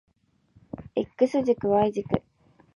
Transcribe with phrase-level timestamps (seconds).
[0.95, 2.23] X 軸 Y 軸